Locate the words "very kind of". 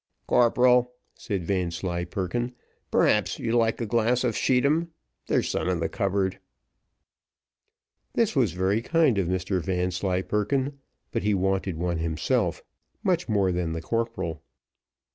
8.53-9.27